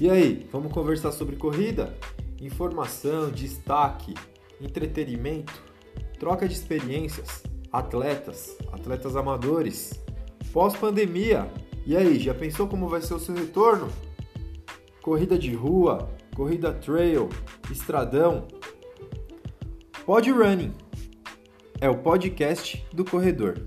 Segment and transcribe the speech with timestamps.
[0.00, 1.96] E aí, vamos conversar sobre corrida?
[2.40, 4.14] Informação, destaque,
[4.60, 5.52] entretenimento,
[6.18, 10.02] troca de experiências, atletas, atletas amadores,
[10.52, 11.48] pós-pandemia.
[11.86, 13.88] E aí, já pensou como vai ser o seu retorno?
[15.00, 17.28] Corrida de rua, corrida trail,
[17.70, 18.48] estradão.
[20.04, 20.74] Pod Running
[21.80, 23.60] é o podcast do corredor.